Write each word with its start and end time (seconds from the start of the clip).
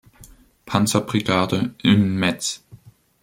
Panzerbrigade 0.65 1.75
in 1.83 2.15
Metz. 2.17 2.63